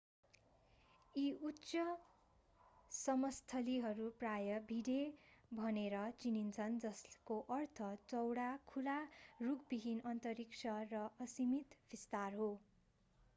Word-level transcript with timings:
यी 1.15 1.25
उच्च 1.41 1.81
समस्थलीहरू 2.91 4.07
प्राय 4.17 4.55
भिडे 4.71 4.95
भनेर 5.51 5.99
चिनिन्छन् 6.19 6.79
जसको 6.81 7.37
अर्थ 7.51 7.91
चौडा 8.07 8.49
खुला 8.67 8.97
रुखविहीन 9.43 10.03
अन्तरिक्ष 10.09 10.77
र 10.89 11.05
असीमित 11.21 11.81
विस्तार 11.91 12.43
हो 12.43 12.53